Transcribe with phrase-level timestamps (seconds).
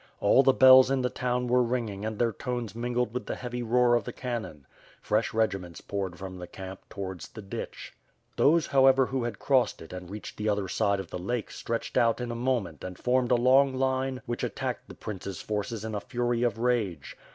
[0.19, 3.61] All the bells in the town were ringing and their tones mingled with the heavy
[3.61, 4.65] roar of the cannon.
[4.99, 7.27] Fresh regiments poured from the camp towards.
[7.27, 7.93] the ditch.
[8.35, 11.97] Those, however, who had crossed it and reached the other side of the lake stretched
[11.97, 15.93] out in a moment and formed a long line which attacked the prince's forces in
[15.93, 17.15] a fury of rage.